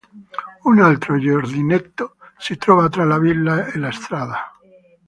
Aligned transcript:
Un 0.65 0.79
altro 0.79 1.19
giardinetto 1.19 2.15
si 2.35 2.57
trova 2.57 2.89
tra 2.89 3.03
la 3.05 3.19
villa 3.19 3.67
e 3.67 3.77
la 3.77 3.91
strada. 3.91 4.57